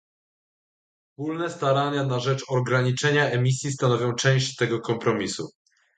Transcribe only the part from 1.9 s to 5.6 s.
na rzecz ograniczenia emisji stanowią część tego kompromisu